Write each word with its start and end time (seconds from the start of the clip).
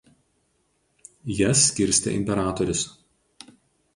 Jas 1.41 1.61
skirstė 1.67 2.13
Imperatorius. 2.21 2.81